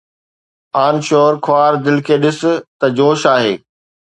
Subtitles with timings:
[0.83, 2.39] اُن شور، خوار دل کي ڏس
[2.79, 3.53] ته جوش آهي